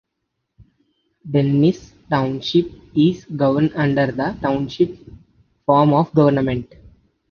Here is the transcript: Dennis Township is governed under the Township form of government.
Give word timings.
Dennis 1.29 1.93
Township 2.09 2.71
is 2.95 3.23
governed 3.25 3.73
under 3.75 4.07
the 4.11 4.35
Township 4.41 4.97
form 5.63 5.93
of 5.93 6.11
government. 6.15 6.73